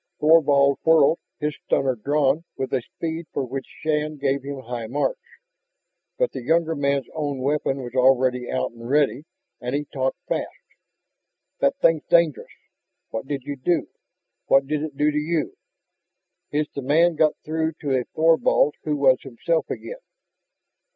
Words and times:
Thorvald 0.19 0.79
whirled, 0.81 1.19
his 1.39 1.55
stunner 1.63 1.93
drawn 1.93 2.43
with 2.57 2.73
a 2.73 2.81
speed 2.81 3.27
for 3.31 3.45
which 3.45 3.67
Shann 3.81 4.17
gave 4.17 4.41
him 4.41 4.61
high 4.61 4.87
marks. 4.87 5.21
But 6.17 6.31
the 6.31 6.41
younger 6.41 6.73
man's 6.73 7.05
own 7.13 7.37
weapon 7.39 7.83
was 7.83 7.93
already 7.93 8.49
out 8.49 8.71
and 8.71 8.89
ready. 8.89 9.25
And 9.59 9.75
he 9.75 9.85
talked 9.85 10.17
fast. 10.27 10.49
"That 11.59 11.75
thing's 11.77 12.01
dangerous! 12.09 12.49
What 13.11 13.27
did 13.27 13.43
you 13.43 13.55
do 13.55 13.89
what 14.47 14.65
did 14.65 14.81
it 14.81 14.97
do 14.97 15.11
to 15.11 15.19
you?" 15.19 15.55
His 16.49 16.67
demand 16.69 17.19
got 17.19 17.33
through 17.45 17.73
to 17.81 17.91
a 17.95 18.03
Thorvald 18.15 18.73
who 18.83 18.97
was 18.97 19.21
himself 19.21 19.69
again. 19.69 20.01